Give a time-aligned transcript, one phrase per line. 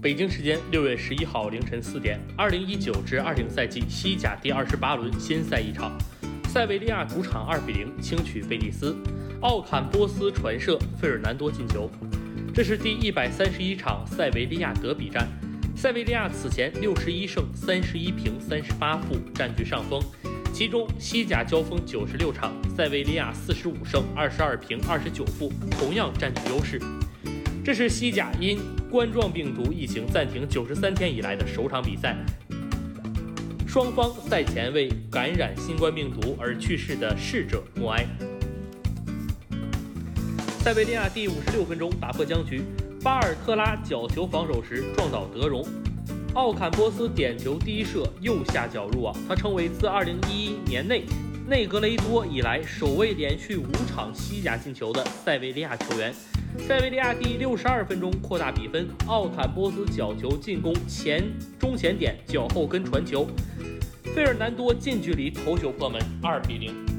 [0.00, 5.98] 北京时间六月十一号凌晨四点，二零一九至二零赛季西甲第二十八轮新赛一场，
[6.48, 8.96] 塞维利亚主场二比零轻取贝蒂斯，
[9.40, 11.90] 奥坎波斯传射，费尔南多进球。
[12.54, 15.26] 这是第一百三十一场塞维利亚德比战，
[15.74, 20.00] 塞维利亚此前六十一胜三十一平三十八负，占据上风。
[20.52, 26.80] 其中西甲交锋九十六场，塞维利亚四十五胜二十二平二十九负，同样占据优势。
[27.68, 28.58] 这是西甲因
[28.90, 32.16] 冠状病毒疫情暂停九十三天以来的首场比赛，
[33.66, 38.06] 双方赛前为感染新冠病毒而去世的逝者默哀。
[40.60, 42.62] 塞维利亚第五十六分钟打破僵局，
[43.02, 45.62] 巴尔特拉角球防守时撞倒德容，
[46.32, 51.04] 奥坎波斯点球第一射右下角入网，他成为自二零一一年内
[51.46, 56.14] 内格雷多以来首位连续五场西甲进球的塞维利亚球员。
[56.56, 61.22] 塞维利亚第六十二分钟扩大比分，奥坦波斯角球进攻前
[61.58, 63.26] 中前点脚后跟传球，
[64.14, 66.97] 费尔南多近距离头球破门，二比零。